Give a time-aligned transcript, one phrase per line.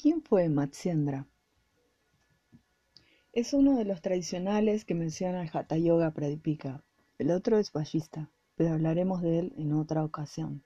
[0.00, 1.26] ¿Quién fue Matsyendra?
[3.34, 6.82] Es uno de los tradicionales que menciona el Hatha Yoga Pradipika.
[7.18, 10.64] El otro es Vajista, pero hablaremos de él en otra ocasión.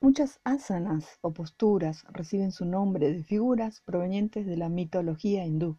[0.00, 5.76] Muchas asanas o posturas reciben su nombre de figuras provenientes de la mitología hindú,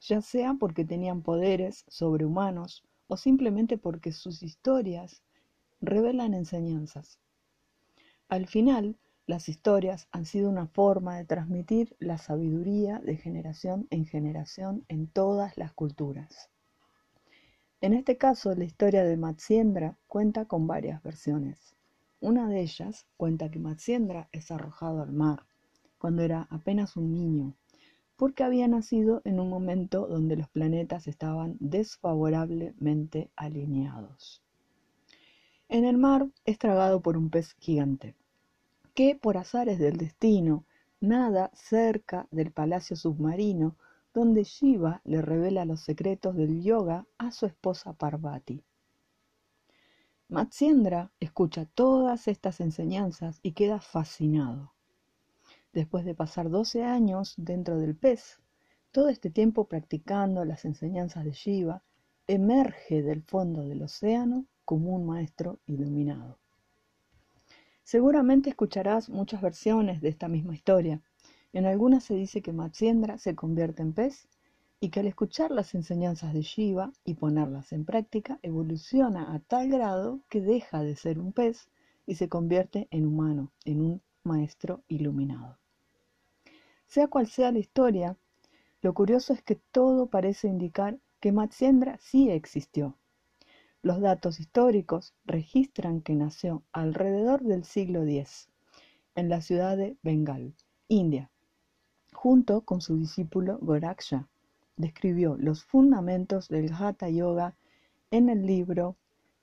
[0.00, 5.22] ya sea porque tenían poderes sobrehumanos o simplemente porque sus historias
[5.82, 7.18] revelan enseñanzas.
[8.30, 8.96] Al final,
[9.28, 15.06] las historias han sido una forma de transmitir la sabiduría de generación en generación en
[15.06, 16.48] todas las culturas.
[17.82, 21.76] En este caso, la historia de Matsyendra cuenta con varias versiones.
[22.20, 25.44] Una de ellas cuenta que Matsyendra es arrojado al mar
[25.98, 27.54] cuando era apenas un niño,
[28.16, 34.42] porque había nacido en un momento donde los planetas estaban desfavorablemente alineados.
[35.68, 38.16] En el mar es tragado por un pez gigante
[38.98, 40.64] que por azares del destino
[41.00, 43.76] nada cerca del palacio submarino
[44.12, 48.64] donde Shiva le revela los secretos del yoga a su esposa Parvati.
[50.28, 54.72] Matsyendra escucha todas estas enseñanzas y queda fascinado.
[55.72, 58.40] Después de pasar 12 años dentro del pez,
[58.90, 61.84] todo este tiempo practicando las enseñanzas de Shiva,
[62.26, 66.40] emerge del fondo del océano como un maestro iluminado.
[67.88, 71.00] Seguramente escucharás muchas versiones de esta misma historia.
[71.54, 74.28] En algunas se dice que Matsyendra se convierte en pez
[74.78, 79.70] y que al escuchar las enseñanzas de Shiva y ponerlas en práctica evoluciona a tal
[79.70, 81.70] grado que deja de ser un pez
[82.04, 85.56] y se convierte en humano, en un maestro iluminado.
[86.88, 88.18] Sea cual sea la historia,
[88.82, 92.98] lo curioso es que todo parece indicar que Matsyendra sí existió
[93.82, 98.48] los datos históricos registran que nació alrededor del siglo X
[99.14, 100.54] en la ciudad de Bengal,
[100.88, 101.30] India,
[102.12, 104.28] junto con su discípulo Goraksha.
[104.76, 107.56] Describió los fundamentos del Hatha Yoga
[108.10, 108.96] en el libro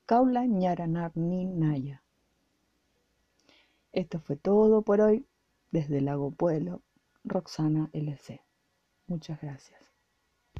[0.05, 2.01] Kaula Ñaranarni Naya.
[3.91, 5.25] Esto fue todo por hoy
[5.71, 6.81] desde Lago Pueblo,
[7.23, 8.41] Roxana LC.
[9.07, 9.94] Muchas gracias.